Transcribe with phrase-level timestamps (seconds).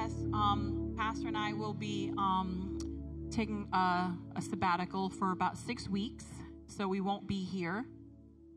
[0.00, 2.78] Yes, um, Pastor and I will be um,
[3.32, 6.24] taking a, a sabbatical for about six weeks,
[6.68, 7.84] so we won't be here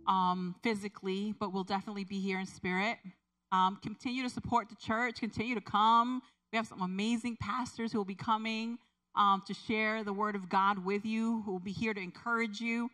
[0.08, 3.00] um, physically, but we'll definitely be here in spirit.
[3.52, 6.22] Um, continue to support the church, continue to come.
[6.54, 8.78] We have some amazing pastors who will be coming
[9.16, 12.62] um, to share the word of God with you, who will be here to encourage
[12.62, 12.92] you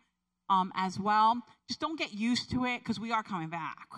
[0.48, 1.34] um, as well.
[1.68, 3.88] Just don't get used to it because we are coming back.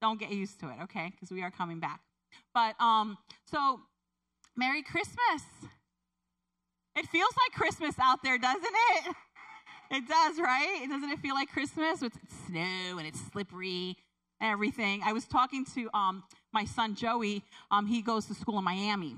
[0.00, 1.10] Don't get used to it, okay?
[1.10, 2.00] Because we are coming back.
[2.52, 3.80] But um, so,
[4.56, 5.42] Merry Christmas.
[6.96, 9.16] It feels like Christmas out there, doesn't it?
[9.90, 10.86] It does, right?
[10.88, 12.14] Doesn't it feel like Christmas with
[12.46, 13.96] snow and it's slippery
[14.40, 15.02] and everything?
[15.04, 17.42] I was talking to um, my son Joey.
[17.70, 19.16] Um, he goes to school in Miami.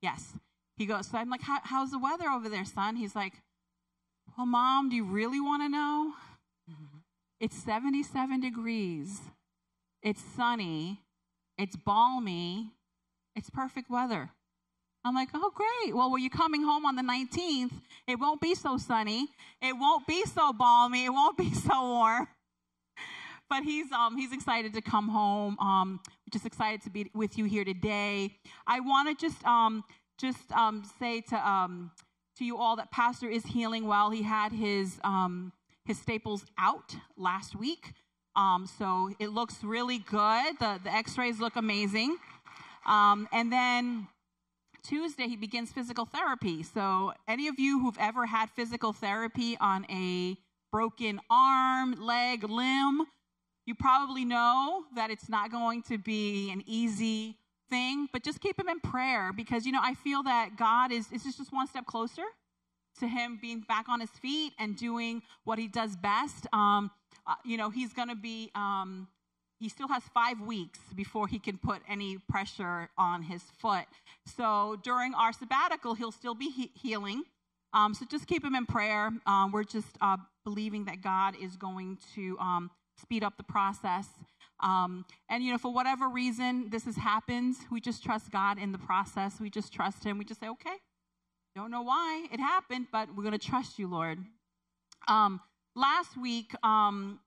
[0.00, 0.34] Yes,
[0.76, 1.06] he goes.
[1.08, 3.34] So I'm like, "How's the weather over there, son?" He's like,
[4.36, 6.12] "Well, mom, do you really want to know?
[7.42, 9.20] It's 77 degrees.
[10.00, 11.00] It's sunny.
[11.62, 12.70] It's balmy.
[13.36, 14.30] It's perfect weather."
[15.04, 15.94] I'm like, oh, great.
[15.96, 17.72] Well, when you're coming home on the 19th,
[18.06, 19.26] it won't be so sunny.
[19.60, 21.06] It won't be so balmy.
[21.06, 22.28] It won't be so warm.
[23.50, 25.58] But he's, um, he's excited to come home.
[25.58, 26.00] Um,
[26.32, 28.38] just excited to be with you here today.
[28.66, 29.84] I want to just, um,
[30.18, 31.90] just um, say to, um,
[32.38, 34.08] to you all that Pastor is healing well.
[34.08, 35.52] He had his, um,
[35.84, 37.92] his staples out last week.
[38.34, 40.58] Um, so it looks really good.
[40.58, 42.16] The, the x rays look amazing.
[42.86, 44.08] Um, and then
[44.82, 46.62] Tuesday, he begins physical therapy.
[46.62, 50.36] So, any of you who've ever had physical therapy on a
[50.72, 53.06] broken arm, leg, limb,
[53.64, 57.36] you probably know that it's not going to be an easy
[57.70, 61.12] thing, but just keep him in prayer because, you know, I feel that God is,
[61.12, 62.24] is just one step closer
[62.98, 66.46] to him being back on his feet and doing what he does best.
[66.52, 66.90] Um,
[67.26, 69.08] uh, you know, he's going to be um,
[69.62, 73.84] he still has five weeks before he can put any pressure on his foot.
[74.26, 77.22] So during our sabbatical, he'll still be he- healing.
[77.72, 79.10] Um, so just keep him in prayer.
[79.24, 84.08] Um, we're just uh, believing that God is going to um, speed up the process.
[84.58, 88.72] Um, and, you know, for whatever reason this has happened, we just trust God in
[88.72, 89.40] the process.
[89.40, 90.18] We just trust him.
[90.18, 90.76] We just say, okay,
[91.54, 94.18] don't know why it happened, but we're going to trust you, Lord.
[95.06, 95.40] Um,
[95.74, 97.20] last week, um,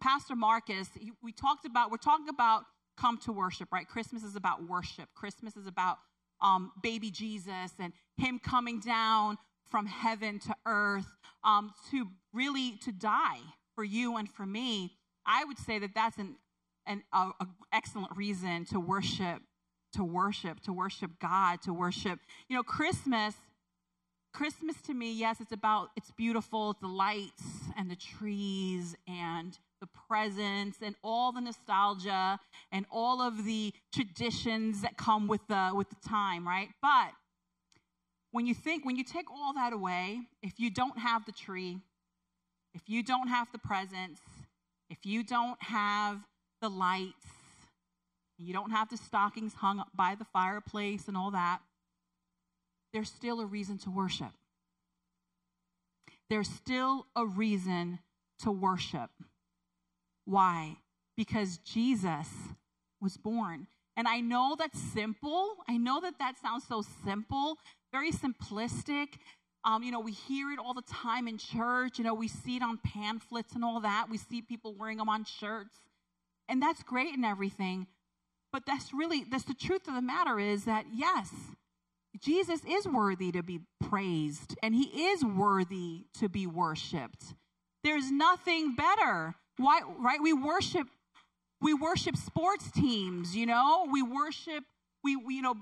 [0.00, 2.64] Pastor Marcus, he, we talked about, we're talking about
[2.96, 3.86] come to worship, right?
[3.86, 5.08] Christmas is about worship.
[5.14, 5.98] Christmas is about
[6.40, 9.38] um, baby Jesus and him coming down
[9.70, 11.06] from heaven to earth
[11.44, 13.40] um, to really to die
[13.74, 14.92] for you and for me.
[15.24, 16.36] I would say that that's an
[16.86, 19.40] an a, a excellent reason to worship,
[19.94, 22.18] to worship, to worship God, to worship.
[22.48, 23.34] You know, Christmas.
[24.32, 27.44] Christmas to me, yes, it's about it's beautiful, it's the lights
[27.76, 32.38] and the trees and the presents and all the nostalgia
[32.70, 36.68] and all of the traditions that come with the with the time, right?
[36.80, 37.12] But
[38.30, 41.78] when you think when you take all that away, if you don't have the tree,
[42.74, 44.22] if you don't have the presents,
[44.88, 46.20] if you don't have
[46.62, 47.26] the lights,
[48.38, 51.60] you don't have the stockings hung up by the fireplace and all that,
[52.92, 54.32] there's still a reason to worship.
[56.28, 57.98] There's still a reason
[58.40, 59.10] to worship.
[60.24, 60.76] Why?
[61.16, 62.28] Because Jesus
[63.00, 63.66] was born.
[63.96, 65.56] And I know that's simple.
[65.68, 67.58] I know that that sounds so simple,
[67.92, 69.08] very simplistic.
[69.64, 71.98] Um, you know, we hear it all the time in church.
[71.98, 74.06] You know, we see it on pamphlets and all that.
[74.10, 75.78] We see people wearing them on shirts.
[76.48, 77.86] And that's great and everything.
[78.52, 81.30] But that's really, that's the truth of the matter is that, yes,
[82.20, 87.34] Jesus is worthy to be praised and he is worthy to be worshiped.
[87.82, 90.20] There's nothing better why, right?
[90.20, 90.86] We worship,
[91.60, 93.86] we worship sports teams, you know?
[93.90, 94.64] We worship,
[95.04, 95.56] we, we, you know,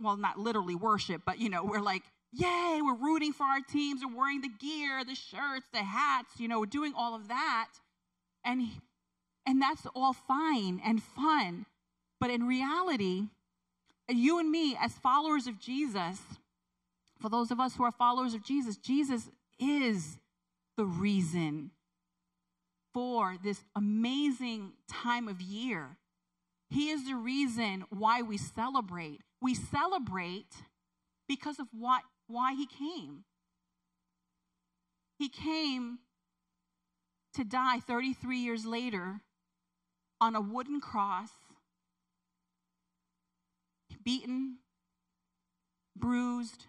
[0.00, 2.02] well, not literally worship, but, you know, we're like,
[2.32, 6.48] yay, we're rooting for our teams, we're wearing the gear, the shirts, the hats, you
[6.48, 7.68] know, we're doing all of that.
[8.44, 8.68] And,
[9.46, 11.66] and that's all fine and fun.
[12.20, 13.28] But in reality,
[14.18, 16.18] you and me, as followers of Jesus,
[17.20, 20.18] for those of us who are followers of Jesus, Jesus is
[20.76, 21.70] the reason
[22.92, 25.96] for this amazing time of year.
[26.70, 29.20] He is the reason why we celebrate.
[29.42, 30.54] We celebrate
[31.28, 33.24] because of what why he came.
[35.18, 35.98] He came
[37.34, 39.20] to die 33 years later
[40.20, 41.30] on a wooden cross,
[44.04, 44.58] beaten,
[45.96, 46.66] bruised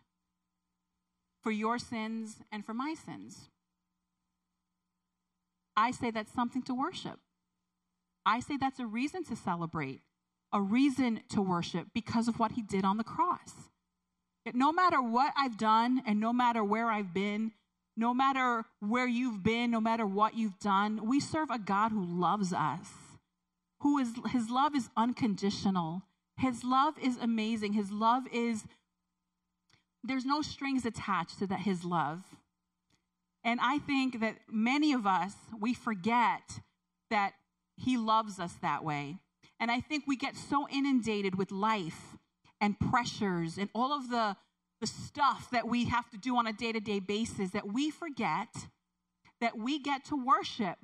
[1.44, 3.50] for your sins and for my sins.
[5.78, 7.20] I say that's something to worship.
[8.26, 10.02] I say that's a reason to celebrate.
[10.54, 13.54] a reason to worship because of what he did on the cross.
[14.54, 17.52] No matter what I've done and no matter where I've been,
[17.96, 22.04] no matter where you've been, no matter what you've done, we serve a God who
[22.04, 22.88] loves us.
[23.82, 26.04] Who is his love is unconditional.
[26.42, 27.74] His love is amazing.
[27.74, 28.64] His love is
[30.04, 32.24] there's no strings attached to that his love.
[33.44, 36.60] And I think that many of us we forget
[37.12, 37.34] that
[37.78, 39.18] he loves us that way.
[39.60, 42.18] And I think we get so inundated with life
[42.60, 44.36] and pressures and all of the,
[44.80, 47.92] the stuff that we have to do on a day to day basis that we
[47.92, 48.48] forget
[49.42, 50.78] that we get to worship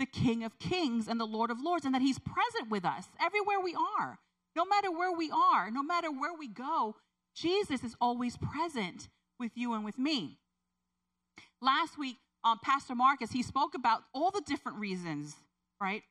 [0.00, 3.04] the King of Kings and the Lord of Lords and that He's present with us
[3.20, 4.18] everywhere we are.
[4.56, 6.96] No matter where we are, no matter where we go,
[7.34, 9.08] Jesus is always present
[9.38, 10.38] with you and with me.
[11.60, 15.34] Last week, um, Pastor Marcus, he spoke about all the different reasons,
[15.80, 16.02] right?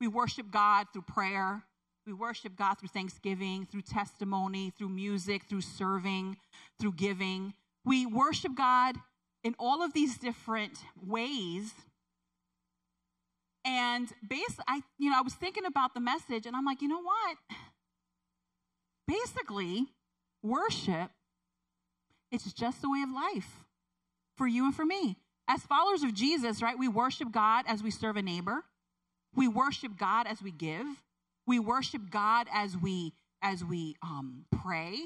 [0.00, 1.64] We worship God through prayer.
[2.06, 6.36] We worship God through thanksgiving, through testimony, through music, through serving,
[6.80, 7.54] through giving.
[7.84, 8.96] We worship God
[9.44, 11.72] in all of these different ways.
[13.64, 16.88] And based, I, you know, I was thinking about the message and I'm like, you
[16.88, 17.36] know what?
[19.12, 19.88] Basically,
[20.42, 21.10] worship,
[22.30, 23.66] it's just a way of life
[24.38, 25.16] for you and for me.
[25.46, 28.64] As followers of Jesus, right, we worship God as we serve a neighbor.
[29.34, 30.86] We worship God as we give.
[31.46, 33.12] We worship God as we
[33.42, 34.96] as we um, pray.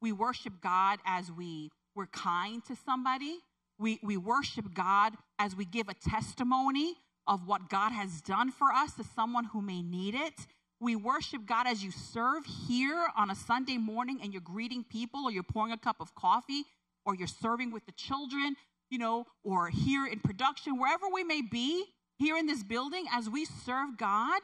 [0.00, 3.38] We worship God as we we're kind to somebody.
[3.78, 6.94] We we worship God as we give a testimony
[7.26, 10.46] of what God has done for us to someone who may need it.
[10.78, 15.24] We worship God as you serve here on a Sunday morning and you're greeting people
[15.24, 16.64] or you're pouring a cup of coffee
[17.06, 18.56] or you're serving with the children,
[18.90, 21.84] you know, or here in production, wherever we may be
[22.18, 24.42] here in this building, as we serve God,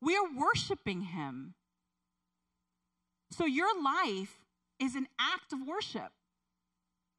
[0.00, 1.54] we are worshiping Him.
[3.32, 4.38] So your life
[4.78, 6.12] is an act of worship.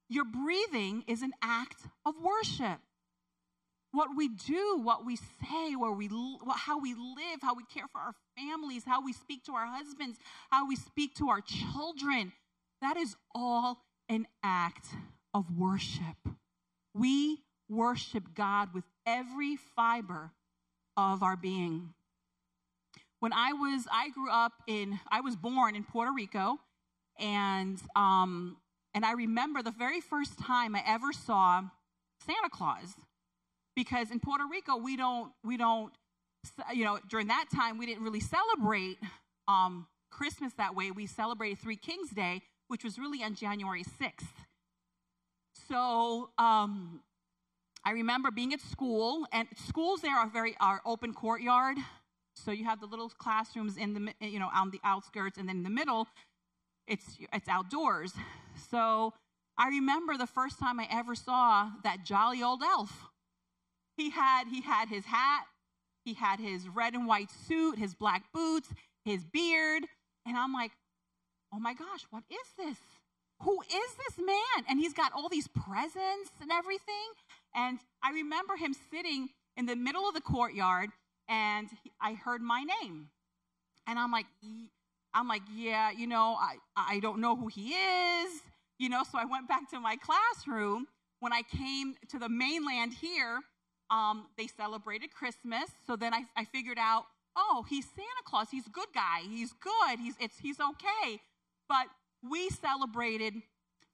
[0.07, 2.79] Your breathing is an act of worship.
[3.91, 6.09] What we do, what we say, where we,
[6.55, 10.17] how we live, how we care for our families, how we speak to our husbands,
[10.49, 12.33] how we speak to our children,
[12.81, 13.79] that is all
[14.09, 14.87] an act
[15.33, 16.17] of worship.
[16.93, 17.39] We
[17.69, 20.31] worship God with every fiber
[20.95, 21.93] of our being.
[23.19, 26.57] When I was, I grew up in, I was born in Puerto Rico,
[27.17, 28.57] and um,
[28.93, 31.63] and I remember the very first time I ever saw
[32.25, 32.95] Santa Claus,
[33.75, 35.91] because in Puerto Rico we don't we don't
[36.73, 38.97] you know during that time we didn't really celebrate
[39.47, 40.91] um, Christmas that way.
[40.91, 44.33] We celebrated Three Kings Day, which was really on January sixth.
[45.67, 47.01] So um,
[47.83, 51.77] I remember being at school, and schools there are very are open courtyard.
[52.35, 55.57] So you have the little classrooms in the you know on the outskirts, and then
[55.57, 56.07] in the middle,
[56.87, 58.13] it's it's outdoors.
[58.69, 59.13] So
[59.57, 63.07] I remember the first time I ever saw that jolly old elf.
[63.97, 65.45] He had he had his hat,
[66.05, 68.69] he had his red and white suit, his black boots,
[69.03, 69.85] his beard,
[70.25, 70.71] and I'm like,
[71.53, 72.77] oh my gosh, what is this?
[73.41, 74.65] Who is this man?
[74.69, 77.11] And he's got all these presents and everything.
[77.53, 80.91] And I remember him sitting in the middle of the courtyard
[81.27, 81.67] and
[81.99, 83.09] I heard my name.
[83.87, 84.25] And I'm like,
[85.13, 88.41] I'm like, yeah, you know, I, I don't know who he is,
[88.79, 90.87] you know, so I went back to my classroom.
[91.19, 93.39] When I came to the mainland here,
[93.89, 95.69] um, they celebrated Christmas.
[95.85, 98.47] So then I, I figured out, oh, he's Santa Claus.
[98.49, 99.21] He's a good guy.
[99.29, 99.99] He's good.
[99.99, 101.21] He's, it's, he's okay.
[101.67, 101.87] But
[102.27, 103.35] we celebrated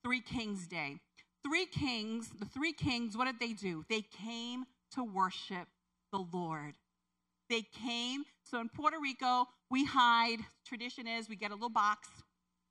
[0.03, 0.97] Three Kings Day.
[1.43, 3.83] Three kings, the three kings, what did they do?
[3.89, 5.67] They came to worship
[6.11, 6.75] the Lord.
[7.49, 8.25] They came.
[8.43, 10.39] So in Puerto Rico, we hide.
[10.67, 12.07] Tradition is we get a little box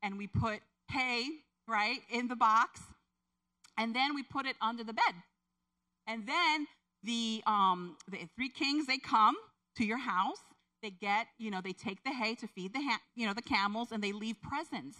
[0.02, 1.24] and we put hay,
[1.66, 2.80] right, in the box.
[3.76, 5.14] And then we put it under the bed.
[6.06, 6.66] And then
[7.02, 9.36] the, um, the three kings, they come
[9.76, 10.38] to your house.
[10.82, 13.42] They get, you know, they take the hay to feed the, ha- you know, the
[13.42, 14.96] camels and they leave presents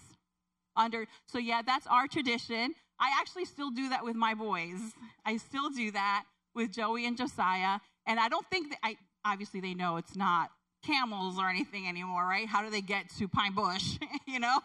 [0.77, 1.07] under.
[1.27, 2.75] So yeah, that's our tradition.
[2.99, 4.81] I actually still do that with my boys.
[5.25, 7.81] I still do that with Joey and Josiah.
[8.07, 10.51] And I don't think that I obviously they know it's not
[10.85, 12.47] camels or anything anymore, right?
[12.47, 14.59] How do they get to Pine Bush, you know?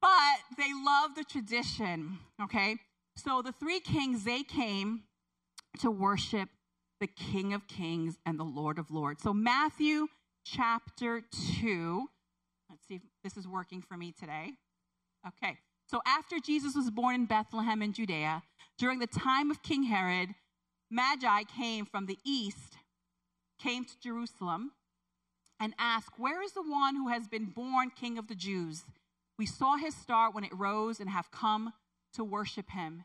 [0.00, 0.10] But
[0.56, 2.76] they love the tradition, okay?
[3.16, 5.02] So the three kings, they came
[5.78, 6.48] to worship
[7.00, 9.22] the King of Kings and the Lord of Lords.
[9.22, 10.08] So Matthew
[10.44, 11.22] chapter
[11.60, 12.06] 2.
[12.68, 14.52] Let's see if this is working for me today.
[15.26, 15.56] Okay.
[15.86, 18.42] So after Jesus was born in Bethlehem in Judea,
[18.78, 20.30] during the time of King Herod,
[20.90, 22.76] Magi came from the east,
[23.60, 24.72] came to Jerusalem,
[25.58, 28.84] and asked, Where is the one who has been born King of the Jews?
[29.38, 31.72] We saw his star when it rose and have come
[32.14, 33.04] to worship him.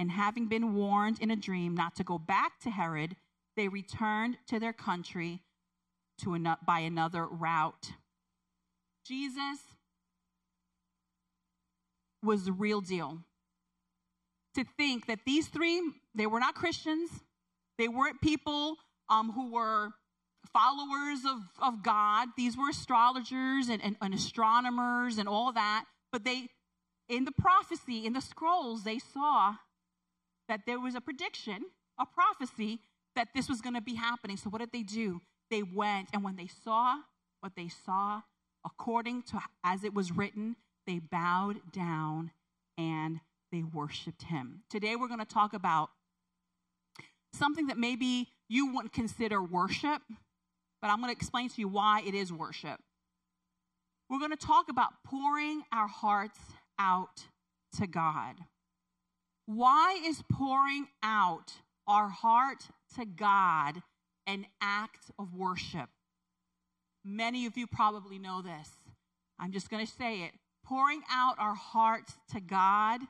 [0.00, 3.16] And having been warned in a dream not to go back to Herod,
[3.54, 5.42] they returned to their country
[6.22, 7.92] to an- by another route.
[9.04, 9.58] Jesus
[12.22, 13.18] was the real deal.
[14.54, 15.82] To think that these three,
[16.14, 17.10] they were not Christians,
[17.76, 18.76] they weren't people
[19.10, 19.90] um, who were
[20.50, 22.28] followers of, of God.
[22.38, 25.84] These were astrologers and, and, and astronomers and all that.
[26.10, 26.48] But they,
[27.06, 29.56] in the prophecy, in the scrolls, they saw
[30.50, 31.62] that there was a prediction,
[31.96, 32.80] a prophecy
[33.14, 34.36] that this was going to be happening.
[34.36, 35.20] So what did they do?
[35.48, 36.96] They went, and when they saw
[37.40, 38.22] what they saw,
[38.66, 40.56] according to as it was written,
[40.88, 42.32] they bowed down
[42.76, 43.20] and
[43.52, 44.64] they worshiped him.
[44.68, 45.90] Today we're going to talk about
[47.32, 50.02] something that maybe you wouldn't consider worship,
[50.82, 52.80] but I'm going to explain to you why it is worship.
[54.08, 56.40] We're going to talk about pouring our hearts
[56.76, 57.26] out
[57.78, 58.34] to God.
[59.52, 61.54] Why is pouring out
[61.88, 63.82] our heart to God
[64.24, 65.88] an act of worship?
[67.04, 68.68] Many of you probably know this.
[69.40, 70.34] I'm just going to say it.
[70.64, 73.00] Pouring out our hearts to God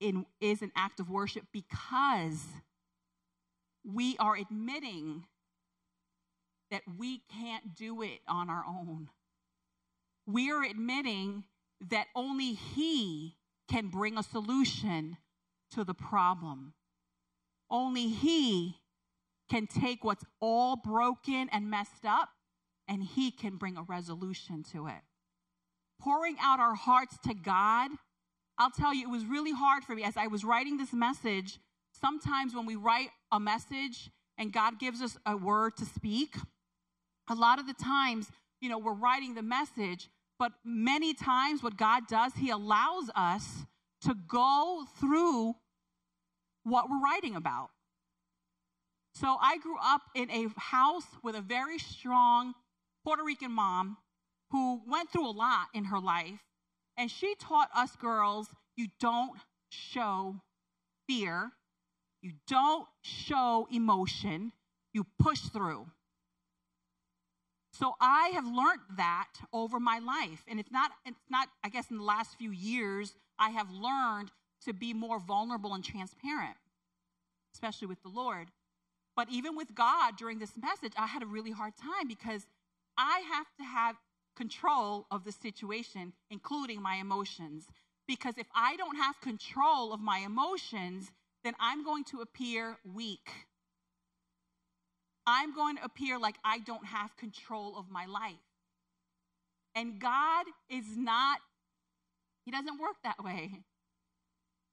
[0.00, 2.44] in, is an act of worship because
[3.90, 5.24] we are admitting
[6.70, 9.08] that we can't do it on our own.
[10.26, 11.44] We are admitting
[11.88, 13.36] that only He
[13.70, 15.16] can bring a solution
[15.72, 16.74] to the problem.
[17.70, 18.76] Only He
[19.50, 22.30] can take what's all broken and messed up
[22.88, 25.02] and He can bring a resolution to it.
[26.00, 27.90] Pouring out our hearts to God,
[28.58, 31.58] I'll tell you, it was really hard for me as I was writing this message.
[31.98, 36.36] Sometimes when we write a message and God gives us a word to speak,
[37.30, 38.28] a lot of the times,
[38.60, 40.08] you know, we're writing the message,
[40.42, 43.64] but many times what God does, He allows us
[44.00, 45.54] to go through
[46.64, 47.68] what we're writing about.
[49.14, 52.54] So I grew up in a house with a very strong
[53.04, 53.98] Puerto Rican mom
[54.50, 56.40] who went through a lot in her life.
[56.96, 60.40] And she taught us girls you don't show
[61.06, 61.52] fear,
[62.20, 64.50] you don't show emotion,
[64.92, 65.86] you push through.
[67.72, 70.44] So I have learned that over my life.
[70.46, 74.30] And it's not, it's not, I guess in the last few years, I have learned
[74.66, 76.56] to be more vulnerable and transparent,
[77.54, 78.48] especially with the Lord.
[79.16, 82.46] But even with God during this message, I had a really hard time because
[82.96, 83.96] I have to have
[84.36, 87.66] control of the situation, including my emotions.
[88.06, 91.10] Because if I don't have control of my emotions,
[91.44, 93.30] then I'm going to appear weak.
[95.26, 98.34] I'm going to appear like I don't have control of my life.
[99.74, 101.38] And God is not,
[102.44, 103.62] He doesn't work that way.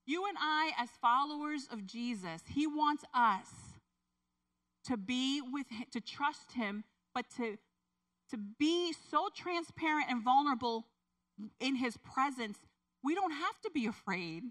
[0.05, 3.47] You and I, as followers of Jesus, He wants us
[4.85, 7.57] to be with Him, to trust Him, but to,
[8.31, 10.87] to be so transparent and vulnerable
[11.59, 12.57] in His presence.
[13.03, 14.43] We don't have to be afraid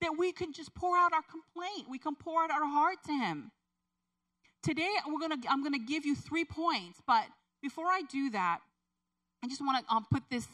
[0.00, 1.88] that we can just pour out our complaint.
[1.88, 3.52] We can pour out our heart to Him.
[4.66, 7.26] Today, we're gonna, I'm going to give you three points, but
[7.62, 8.58] before I do that,
[9.44, 10.48] I just want to um, put this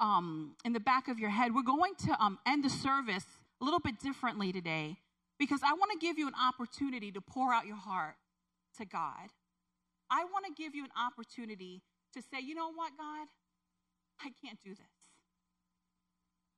[0.00, 1.54] um, in the back of your head.
[1.54, 3.24] We're going to um, end the service
[3.62, 4.96] a little bit differently today
[5.38, 8.16] because I want to give you an opportunity to pour out your heart
[8.78, 9.30] to God.
[10.10, 11.82] I want to give you an opportunity
[12.14, 13.28] to say, you know what, God?
[14.20, 14.94] I can't do this.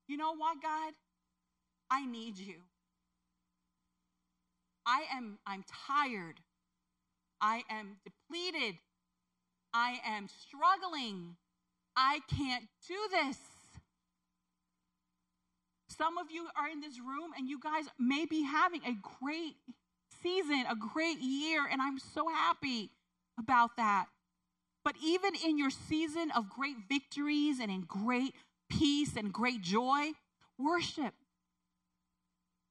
[0.08, 0.94] You know what, God?
[1.90, 2.62] I need you.
[4.86, 6.40] I am I'm tired
[7.40, 8.78] I am depleted.
[9.73, 11.37] I am struggling.
[11.97, 13.38] I can't do this.
[15.88, 19.55] Some of you are in this room and you guys may be having a great
[20.23, 22.90] season, a great year, and I'm so happy
[23.38, 24.07] about that.
[24.85, 28.35] But even in your season of great victories and in great
[28.69, 30.12] peace and great joy,
[30.59, 31.14] worship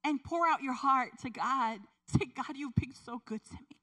[0.05, 1.79] and pour out your heart to God.
[2.07, 3.77] Say, God, you've been so good to me.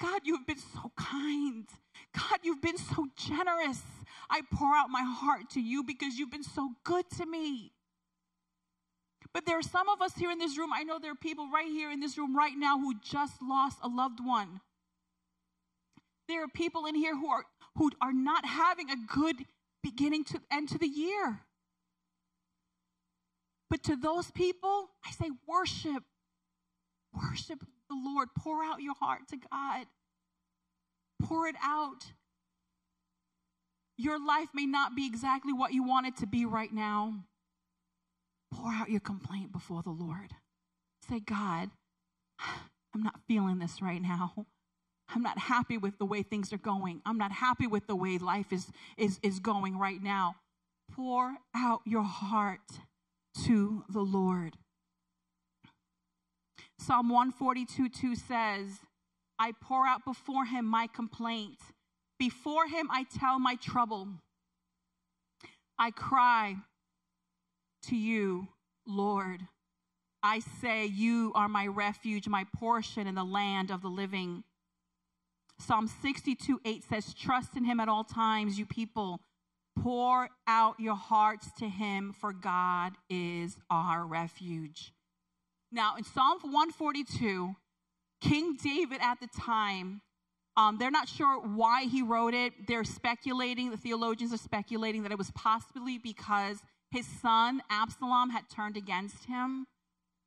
[0.00, 1.68] God, you have been so kind.
[2.16, 3.82] God, you've been so generous.
[4.30, 7.72] I pour out my heart to you because you've been so good to me.
[9.32, 11.50] But there are some of us here in this room, I know there are people
[11.52, 14.60] right here in this room right now who just lost a loved one.
[16.28, 17.44] There are people in here who are
[17.76, 19.36] who are not having a good
[19.82, 21.40] beginning to end to the year.
[23.70, 26.02] But to those people, I say worship.
[27.12, 28.28] Worship the Lord.
[28.36, 29.86] Pour out your heart to God.
[31.22, 32.12] Pour it out.
[33.96, 37.24] Your life may not be exactly what you want it to be right now.
[38.52, 40.32] Pour out your complaint before the Lord.
[41.08, 41.70] Say, God,
[42.94, 44.46] I'm not feeling this right now.
[45.14, 47.00] I'm not happy with the way things are going.
[47.06, 50.36] I'm not happy with the way life is, is, is going right now.
[50.92, 52.60] Pour out your heart
[53.46, 54.56] to the Lord.
[56.78, 58.80] Psalm 142 2 says,
[59.38, 61.58] I pour out before him my complaint.
[62.18, 64.08] Before him I tell my trouble.
[65.78, 66.56] I cry
[67.84, 68.48] to you,
[68.86, 69.40] Lord.
[70.22, 74.42] I say, You are my refuge, my portion in the land of the living.
[75.60, 79.20] Psalm 62 8 says, Trust in him at all times, you people.
[79.80, 84.92] Pour out your hearts to him, for God is our refuge.
[85.70, 87.54] Now, in Psalm 142,
[88.20, 90.00] King David at the time,
[90.56, 92.52] um, they're not sure why he wrote it.
[92.66, 96.58] They're speculating, the theologians are speculating that it was possibly because
[96.90, 99.66] his son Absalom had turned against him.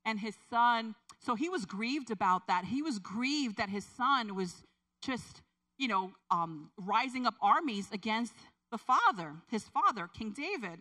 [0.05, 2.65] And his son, so he was grieved about that.
[2.65, 4.63] He was grieved that his son was
[5.03, 5.41] just,
[5.77, 8.33] you know, um, rising up armies against
[8.71, 10.79] the father, his father, King David.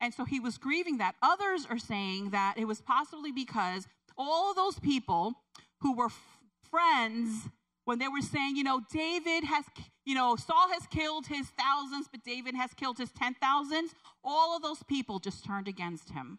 [0.00, 1.14] And so he was grieving that.
[1.22, 3.86] Others are saying that it was possibly because
[4.16, 5.34] all of those people
[5.80, 6.38] who were f-
[6.70, 7.48] friends,
[7.84, 9.64] when they were saying, you know, David has,
[10.04, 14.56] you know, Saul has killed his thousands, but David has killed his ten thousands, all
[14.56, 16.38] of those people just turned against him.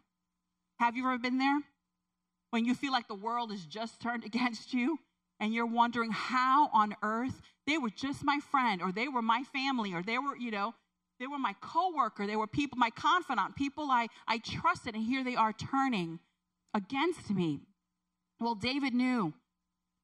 [0.79, 1.61] Have you ever been there?
[2.51, 4.99] When you feel like the world is just turned against you
[5.39, 9.43] and you're wondering how on earth they were just my friend or they were my
[9.43, 10.73] family or they were, you know,
[11.19, 15.23] they were my coworker, they were people, my confidant, people I, I trusted, and here
[15.23, 16.19] they are turning
[16.73, 17.61] against me.
[18.39, 19.33] Well, David knew.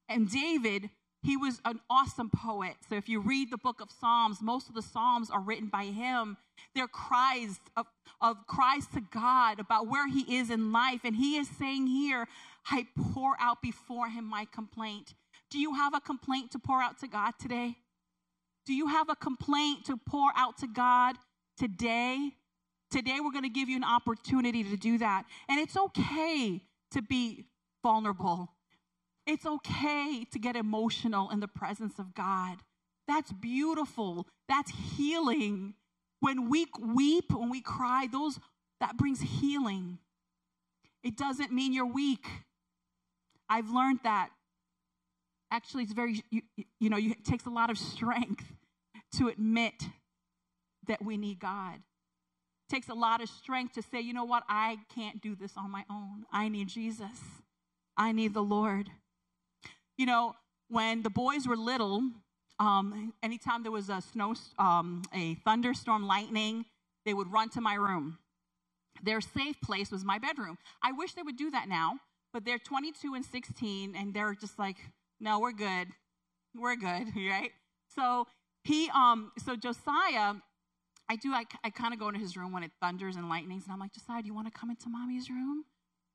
[0.10, 0.90] And David,
[1.22, 2.76] he was an awesome poet.
[2.90, 5.86] So if you read the book of Psalms, most of the Psalms are written by
[5.86, 6.38] him.
[6.76, 7.86] They're cries of,
[8.20, 11.02] of cries to God about where he is in life.
[11.04, 12.28] And he is saying here,
[12.70, 15.14] I pour out before him my complaint.
[15.50, 17.78] Do you have a complaint to pour out to God today?
[18.66, 21.16] Do you have a complaint to pour out to God
[21.58, 22.32] today?
[22.90, 25.26] Today, we're going to give you an opportunity to do that.
[25.50, 27.46] And it's okay to be
[27.82, 28.50] vulnerable.
[29.26, 32.58] It's okay to get emotional in the presence of God.
[33.08, 34.28] That's beautiful.
[34.48, 35.74] That's healing.
[36.20, 38.40] When we weep, when we cry, those
[38.80, 39.98] that brings healing.
[41.04, 42.26] It doesn't mean you're weak.
[43.50, 44.30] I've learned that
[45.54, 46.42] actually it's very you,
[46.80, 48.46] you know it takes a lot of strength
[49.18, 49.84] to admit
[50.88, 51.76] that we need god.
[51.76, 54.44] It takes a lot of strength to say you know what?
[54.50, 56.26] I can't do this on my own.
[56.32, 57.20] I need jesus.
[57.96, 58.90] I need the lord.
[59.98, 60.36] You know
[60.70, 62.02] when the boys were little
[62.60, 66.66] um, anytime there was a snow um, a thunderstorm lightning
[67.06, 68.18] they would run to my room.
[69.04, 70.58] Their safe place was my bedroom.
[70.82, 72.00] I wish they would do that now
[72.34, 74.78] but they're 22 and 16 and they're just like
[75.20, 75.88] no, we're good.
[76.56, 77.52] We're good, right?
[77.96, 78.28] So
[78.64, 80.36] he, um, so Josiah,
[81.10, 83.66] I do, I, I kind of go into his room when it thunders and lightnings,
[83.66, 85.66] and I'm like, Josiah, do you want to come into mommy's room?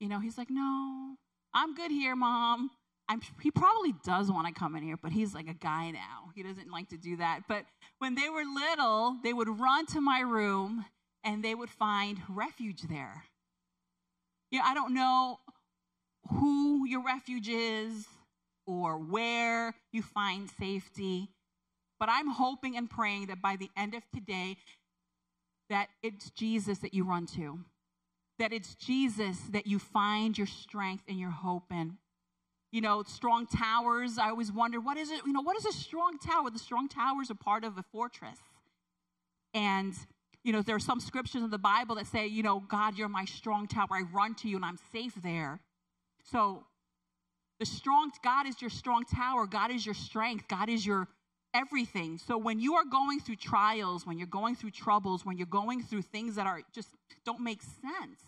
[0.00, 1.16] You know, he's like, no,
[1.54, 2.70] I'm good here, mom.
[3.08, 6.30] I'm, he probably does want to come in here, but he's like a guy now.
[6.34, 7.40] He doesn't like to do that.
[7.48, 7.64] But
[7.98, 10.84] when they were little, they would run to my room
[11.24, 13.24] and they would find refuge there.
[14.50, 15.38] Yeah, I don't know
[16.30, 18.06] who your refuge is
[18.68, 21.30] or where you find safety.
[21.98, 24.58] But I'm hoping and praying that by the end of today,
[25.70, 27.60] that it's Jesus that you run to,
[28.38, 31.96] that it's Jesus that you find your strength and your hope in.
[32.70, 35.22] You know, strong towers, I always wonder, what is it?
[35.26, 36.50] You know, what is a strong tower?
[36.50, 38.38] The strong towers are part of a fortress.
[39.54, 39.94] And,
[40.44, 43.08] you know, there are some scriptures in the Bible that say, you know, God, you're
[43.08, 43.88] my strong tower.
[43.90, 45.60] I run to you and I'm safe there.
[46.22, 46.64] So
[47.58, 49.46] the strong God is your strong tower.
[49.46, 50.46] God is your strength.
[50.48, 51.08] God is your
[51.54, 52.18] everything.
[52.18, 55.82] So when you are going through trials, when you're going through troubles, when you're going
[55.82, 56.88] through things that are just
[57.24, 58.20] don't make sense,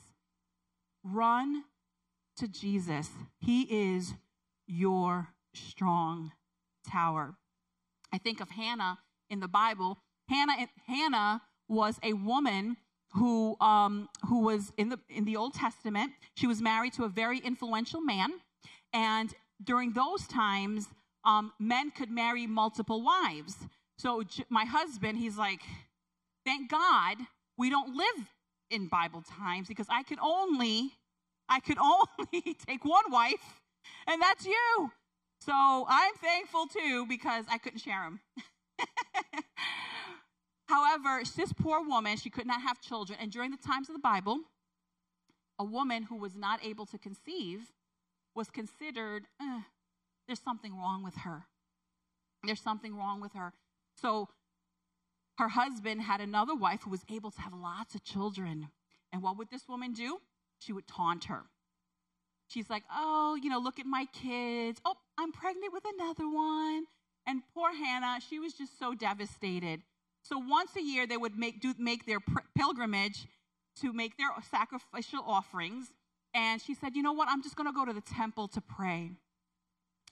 [1.04, 1.64] run
[2.36, 3.08] to Jesus.
[3.38, 4.14] He is
[4.66, 6.32] your strong
[6.90, 7.34] tower.
[8.12, 9.98] I think of Hannah in the Bible.
[10.28, 12.76] Hannah, Hannah was a woman
[13.12, 16.12] who, um, who was in the, in the Old Testament.
[16.34, 18.30] She was married to a very influential man.
[18.92, 20.88] And during those times,
[21.24, 23.56] um, men could marry multiple wives.
[23.98, 25.60] So my husband, he's like,
[26.44, 27.18] thank God
[27.58, 28.26] we don't live
[28.70, 30.92] in Bible times because I could only,
[31.48, 33.60] I could only take one wife,
[34.06, 34.90] and that's you.
[35.40, 35.52] So
[35.88, 38.20] I'm thankful too because I couldn't share them.
[40.68, 43.18] However, this poor woman, she could not have children.
[43.20, 44.40] And during the times of the Bible,
[45.58, 47.72] a woman who was not able to conceive
[48.34, 49.60] was considered, eh,
[50.26, 51.46] there's something wrong with her.
[52.44, 53.52] There's something wrong with her.
[54.00, 54.28] So
[55.38, 58.68] her husband had another wife who was able to have lots of children.
[59.12, 60.18] And what would this woman do?
[60.58, 61.44] She would taunt her.
[62.48, 64.80] She's like, oh, you know, look at my kids.
[64.84, 66.84] Oh, I'm pregnant with another one.
[67.26, 69.82] And poor Hannah, she was just so devastated.
[70.22, 72.18] So once a year, they would make, do, make their
[72.56, 73.26] pilgrimage
[73.80, 75.92] to make their sacrificial offerings.
[76.34, 77.28] And she said, You know what?
[77.30, 79.10] I'm just going to go to the temple to pray.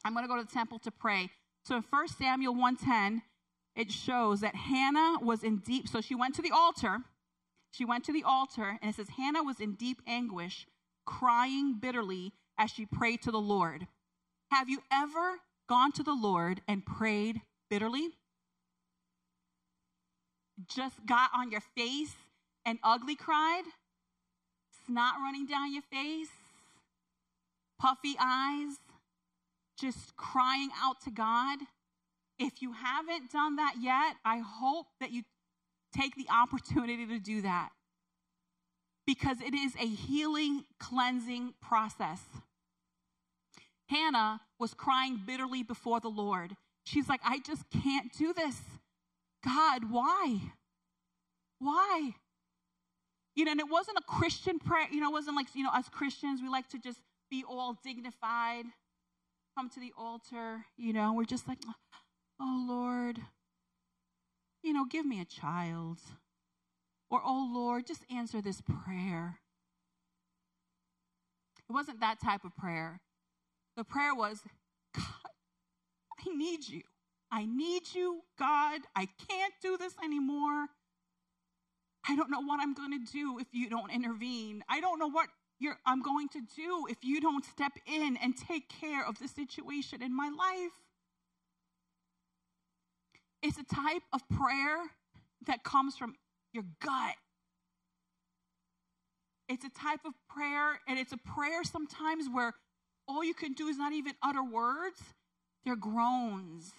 [0.05, 1.31] I'm going to go to the temple to pray.
[1.65, 3.23] So in 1 Samuel 110,
[3.77, 6.99] it shows that Hannah was in deep, so she went to the altar.
[7.71, 10.67] She went to the altar, and it says, Hannah was in deep anguish,
[11.05, 13.87] crying bitterly as she prayed to the Lord.
[14.51, 18.13] Have you ever gone to the Lord and prayed bitterly?
[20.67, 22.15] just got on your face
[22.65, 23.63] and ugly cried,
[24.89, 26.31] snot running down your face,
[27.79, 28.77] puffy eyes,
[29.79, 31.59] just crying out to God.
[32.39, 35.23] If you haven't done that yet, I hope that you
[35.97, 37.71] take the opportunity to do that
[39.07, 42.21] because it is a healing, cleansing process.
[43.89, 46.57] Hannah was crying bitterly before the Lord.
[46.85, 48.57] She's like, I just can't do this.
[49.45, 50.41] God, why?
[51.59, 52.15] Why?
[53.39, 54.89] You know, and it wasn't a Christian prayer.
[54.91, 56.99] You know, it wasn't like, you know, as Christians, we like to just
[57.31, 58.65] be all dignified,
[59.57, 61.59] come to the altar, you know, we're just like,
[62.41, 63.21] oh, Lord,
[64.65, 66.01] you know, give me a child.
[67.13, 69.39] Or, oh, Lord, just answer this prayer.
[71.71, 73.01] It wasn't that type of prayer.
[73.77, 74.41] The prayer was,
[74.97, 75.05] God,
[76.19, 76.83] I need you.
[77.31, 78.81] I need you, God.
[78.97, 80.67] I can't do this anymore.
[82.09, 84.65] I don't know what I'm going to do if you don't intervene.
[84.69, 85.29] I don't know what
[85.85, 90.03] I'm going to do if you don't step in and take care of the situation
[90.03, 90.73] in my life.
[93.43, 94.79] It's a type of prayer
[95.47, 96.15] that comes from
[96.53, 97.15] your gut.
[99.49, 102.55] It's a type of prayer, and it's a prayer sometimes where
[103.07, 105.01] all you can do is not even utter words,
[105.65, 106.73] they're groans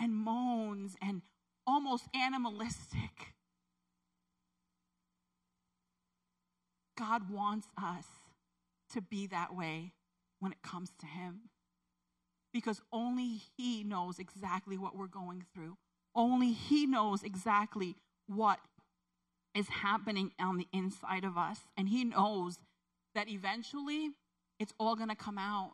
[0.00, 1.22] and moans and
[1.66, 3.13] almost animalistic.
[6.96, 8.06] God wants us
[8.92, 9.92] to be that way
[10.40, 11.50] when it comes to Him.
[12.52, 15.76] Because only He knows exactly what we're going through.
[16.14, 18.58] Only He knows exactly what
[19.54, 21.58] is happening on the inside of us.
[21.76, 22.58] And He knows
[23.14, 24.10] that eventually
[24.60, 25.72] it's all going to come out.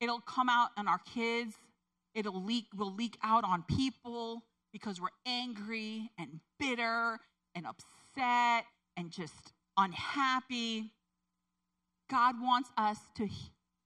[0.00, 1.54] It'll come out on our kids,
[2.14, 7.20] it'll leak, will leak out on people because we're angry and bitter
[7.54, 8.64] and upset
[8.96, 10.90] and just unhappy.
[12.10, 13.28] God wants us to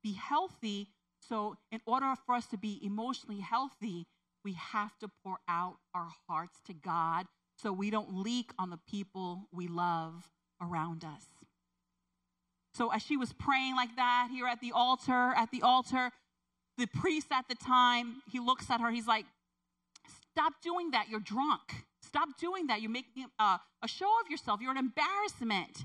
[0.02, 0.88] be healthy.
[1.20, 4.06] So, in order for us to be emotionally healthy,
[4.44, 8.78] we have to pour out our hearts to God so we don't leak on the
[8.88, 10.28] people we love
[10.60, 11.24] around us.
[12.74, 16.10] So, as she was praying like that here at the altar, at the altar,
[16.78, 19.24] the priest at the time, he looks at her, he's like,
[20.36, 21.08] Stop doing that.
[21.08, 21.86] You're drunk.
[22.06, 22.80] Stop doing that.
[22.80, 24.60] You're making a, uh, a show of yourself.
[24.60, 25.84] You're an embarrassment.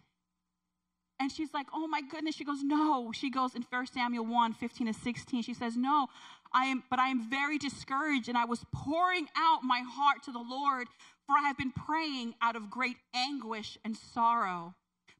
[1.19, 2.35] And she's like, Oh my goodness.
[2.35, 3.11] She goes, No.
[3.11, 5.43] She goes in 1 Samuel 1 15 to 16.
[5.43, 6.07] She says, No,
[6.53, 10.31] I am, but I am very discouraged, and I was pouring out my heart to
[10.31, 10.87] the Lord,
[11.25, 14.75] for I have been praying out of great anguish and sorrow.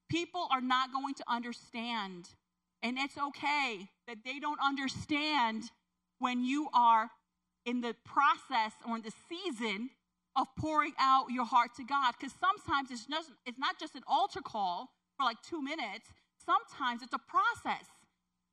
[0.09, 2.29] People are not going to understand,
[2.83, 5.63] and it's okay that they don't understand
[6.19, 7.11] when you are
[7.65, 9.91] in the process or in the season
[10.35, 12.13] of pouring out your heart to God.
[12.17, 16.09] Because sometimes it's, just, it's not just an altar call for like two minutes,
[16.45, 17.85] sometimes it's a process.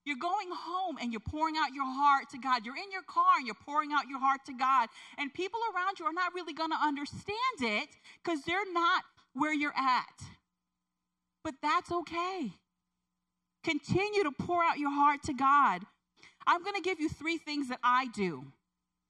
[0.05, 2.65] You're going home and you're pouring out your heart to God.
[2.65, 4.89] You're in your car and you're pouring out your heart to God.
[5.19, 7.91] And people around you are not really going to understand it
[8.23, 10.25] because they're not where you're at.
[11.45, 12.53] But that's okay.
[13.65, 15.83] Continue to pour out your heart to God.
[16.47, 18.47] I'm going to give you three things that I do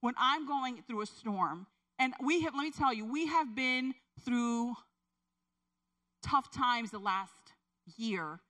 [0.00, 1.66] when I'm going through a storm,
[1.98, 4.74] and we have, let me tell you, we have been through
[6.22, 7.32] tough times the last
[7.96, 8.40] year.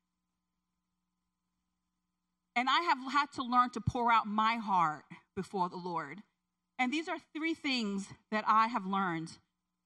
[2.57, 5.05] And I have had to learn to pour out my heart
[5.37, 6.23] before the Lord.
[6.79, 9.39] And these are three things that I have learned.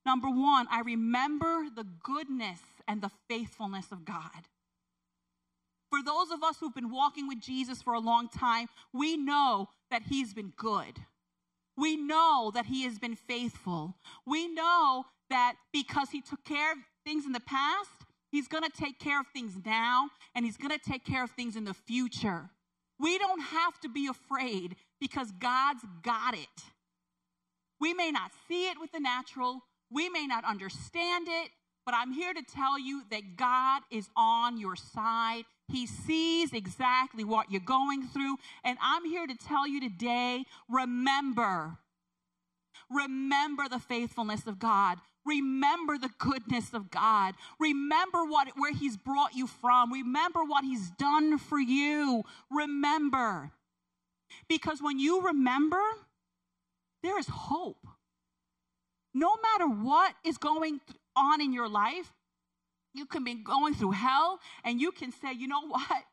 [0.05, 4.49] Number one, I remember the goodness and the faithfulness of God.
[5.91, 9.69] For those of us who've been walking with Jesus for a long time, we know
[9.91, 10.99] that He's been good.
[11.77, 13.97] We know that He has been faithful.
[14.27, 17.91] We know that because He took care of things in the past,
[18.31, 21.31] He's going to take care of things now, and He's going to take care of
[21.31, 22.51] things in the future.
[22.99, 26.65] We don't have to be afraid because God's got it.
[27.81, 31.51] We may not see it with the natural, we may not understand it,
[31.85, 35.45] but I'm here to tell you that God is on your side.
[35.69, 38.37] He sees exactly what you're going through.
[38.65, 41.79] And I'm here to tell you today remember,
[42.91, 44.99] remember the faithfulness of God.
[45.25, 47.35] Remember the goodness of God.
[47.61, 49.93] Remember what, where He's brought you from.
[49.93, 52.25] Remember what He's done for you.
[52.51, 53.53] Remember.
[54.49, 55.81] Because when you remember,
[57.03, 57.87] there is hope.
[59.15, 60.81] No matter what is going
[61.17, 62.13] on in your life,
[62.95, 66.05] you can be going through hell and you can say, you know what?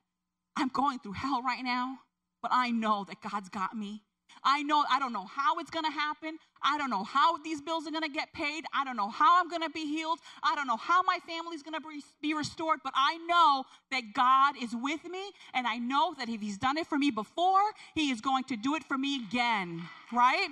[0.56, 2.00] I'm going through hell right now,
[2.42, 4.04] but I know that God's got me.
[4.44, 6.38] I know, I don't know how it's going to happen.
[6.62, 8.64] I don't know how these bills are going to get paid.
[8.74, 10.20] I don't know how I'm going to be healed.
[10.44, 14.56] I don't know how my family's going to be restored, but I know that God
[14.62, 15.32] is with me.
[15.54, 17.62] And I know that if He's done it for me before,
[17.96, 20.50] He is going to do it for me again, right?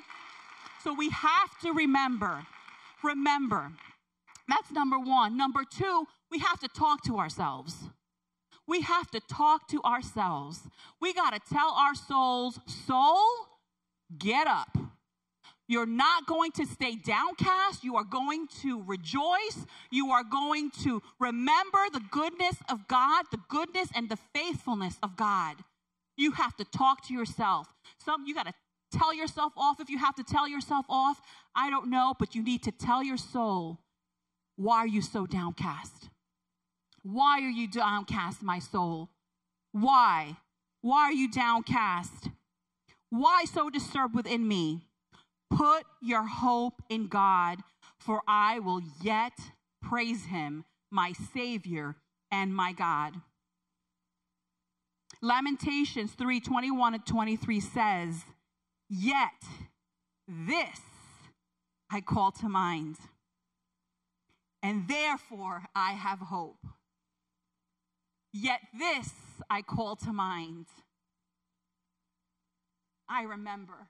[0.84, 2.46] So we have to remember,
[3.04, 3.72] remember.
[4.48, 5.38] That's number one.
[5.38, 7.76] Number two, we have to talk to ourselves.
[8.68, 10.62] We have to talk to ourselves.
[11.02, 13.24] We got to tell our souls, soul,
[14.18, 14.78] get up.
[15.70, 17.84] You're not going to stay downcast.
[17.84, 19.66] You are going to rejoice.
[19.92, 25.18] You are going to remember the goodness of God, the goodness and the faithfulness of
[25.18, 25.58] God.
[26.16, 27.68] You have to talk to yourself.
[28.04, 28.54] Some you got to
[28.98, 31.22] tell yourself off if you have to tell yourself off.
[31.54, 33.80] I don't know, but you need to tell your soul,
[34.58, 36.10] why are you so downcast?
[37.04, 39.10] Why are you downcast, my soul?
[39.72, 40.38] Why?
[40.82, 42.30] Why are you downcast?
[43.10, 44.82] Why so disturbed within me?
[45.50, 47.60] Put your hope in God,
[48.00, 49.34] for I will yet
[49.82, 51.96] praise him, my Savior
[52.32, 53.14] and my God.
[55.22, 58.26] Lamentations 3 21 and 23 says,
[58.90, 59.44] Yet
[60.28, 60.80] this
[61.90, 62.98] I call to mind,
[64.68, 66.60] and therefore I have hope.
[68.34, 69.12] Yet this
[69.50, 70.66] I call to mind.
[73.10, 73.88] I remember,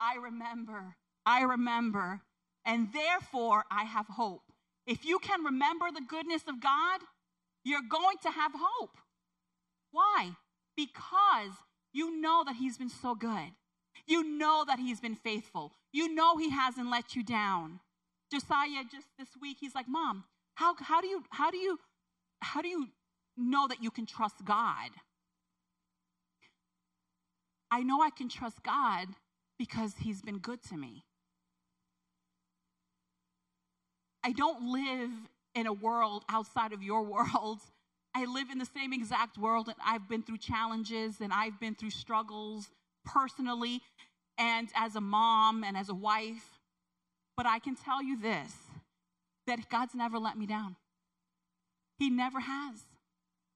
[0.00, 2.22] I remember, I remember,
[2.64, 4.42] and therefore I have hope.
[4.84, 7.02] If you can remember the goodness of God,
[7.62, 8.96] you're going to have hope.
[9.92, 10.30] Why?
[10.76, 11.52] Because
[11.92, 13.52] you know that He's been so good.
[14.08, 15.72] You know that he's been faithful.
[15.92, 17.78] You know he hasn't let you down.
[18.30, 21.78] Josiah just this week he's like, "Mom, how how do you how do you
[22.42, 22.88] how do you
[23.36, 24.90] know that you can trust God?"
[27.70, 29.08] I know I can trust God
[29.58, 31.04] because he's been good to me.
[34.24, 35.10] I don't live
[35.54, 37.60] in a world outside of your world.
[38.14, 41.76] I live in the same exact world and I've been through challenges and I've been
[41.76, 42.70] through struggles
[43.04, 43.80] personally
[44.36, 46.59] and as a mom and as a wife.
[47.40, 48.52] But I can tell you this
[49.46, 50.76] that God's never let me down.
[51.98, 52.80] He never has.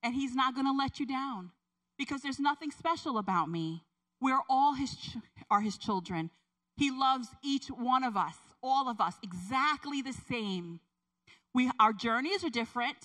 [0.02, 1.50] And He's not going to let you down
[1.98, 3.82] because there's nothing special about me.
[4.22, 5.18] We're all His, ch-
[5.50, 6.30] are His children.
[6.78, 10.80] He loves each one of us, all of us, exactly the same.
[11.52, 12.96] We, our journeys are different,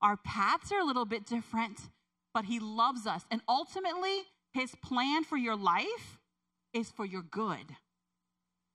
[0.00, 1.78] our paths are a little bit different,
[2.32, 3.26] but He loves us.
[3.30, 4.22] And ultimately,
[4.54, 6.18] his plan for your life
[6.72, 7.76] is for your good.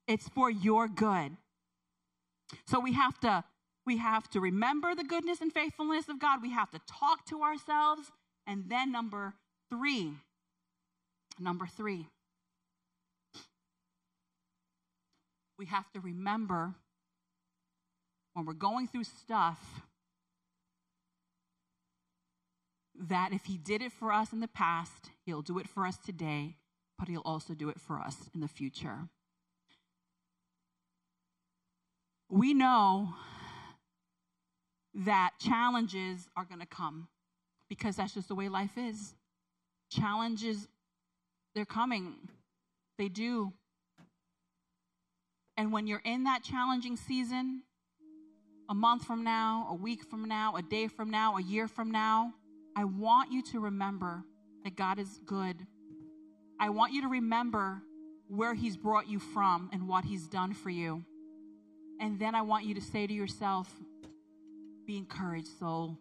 [0.08, 1.38] It's for your good.
[2.68, 3.44] So we have to
[3.86, 6.41] we have to remember the goodness and faithfulness of God.
[6.41, 8.12] We have to talk to ourselves.
[8.48, 9.36] And then number
[9.70, 10.13] 3.
[11.39, 12.08] Number 3.
[15.58, 16.74] We have to remember
[18.34, 19.60] when we're going through stuff
[23.00, 25.98] that if he did it for us in the past, he'll do it for us
[25.98, 26.56] today,
[26.98, 29.10] but he'll also do it for us in the future.
[32.30, 33.14] We know
[34.94, 37.08] that challenges are going to come
[37.70, 39.14] because that's just the way life is.
[39.92, 40.68] Challenges,
[41.54, 42.16] they're coming.
[42.98, 43.54] They do.
[45.58, 47.64] And when you're in that challenging season,
[48.70, 51.92] a month from now, a week from now, a day from now, a year from
[51.92, 52.34] now,
[52.76, 54.24] I want you to remember
[54.64, 55.56] that God is good.
[56.60, 57.82] I want you to remember
[58.28, 61.06] where He's brought you from and what He's done for you.
[62.00, 63.70] And then I want you to say to yourself,
[64.86, 65.98] Be encouraged, soul,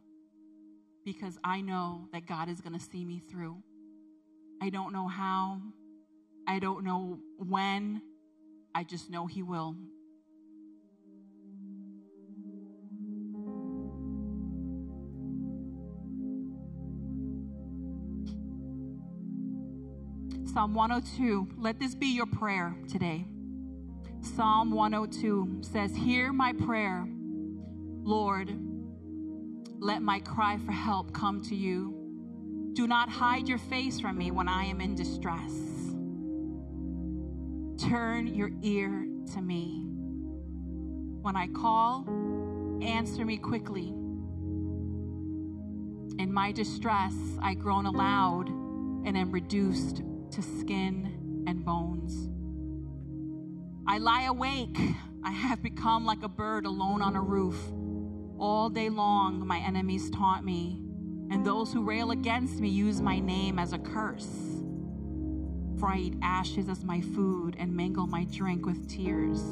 [1.05, 3.63] because I know that God is going to see me through.
[4.63, 5.61] I don't know how,
[6.47, 8.03] I don't know when,
[8.75, 9.77] I just know He will.
[20.55, 21.49] Psalm 102.
[21.59, 23.27] Let this be your prayer today.
[24.25, 27.07] Psalm 102 says, Hear my prayer,
[28.03, 28.57] Lord.
[29.79, 32.73] Let my cry for help come to you.
[32.73, 35.53] Do not hide your face from me when I am in distress.
[37.87, 39.85] Turn your ear to me.
[41.21, 42.07] When I call,
[42.83, 43.89] answer me quickly.
[46.19, 52.34] In my distress, I groan aloud and am reduced to skin and bones.
[53.87, 54.79] I lie awake.
[55.23, 57.57] I have become like a bird alone on a roof.
[58.39, 60.81] All day long, my enemies taunt me,
[61.31, 64.63] and those who rail against me use my name as a curse.
[65.79, 69.43] For I eat ashes as my food and mingle my drink with tears.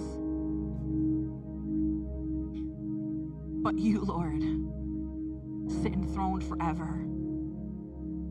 [3.62, 4.42] But you, Lord,
[5.82, 7.06] sit enthroned forever.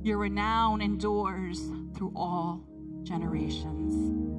[0.04, 1.62] Your renown endures
[1.96, 2.64] through all
[3.04, 4.31] generations.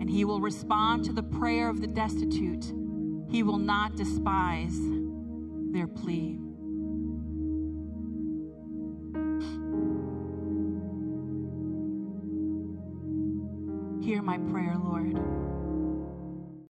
[0.00, 2.72] And he will respond to the prayer of the destitute.
[3.30, 4.78] He will not despise
[5.72, 6.38] their plea.
[14.02, 15.45] Hear my prayer, Lord.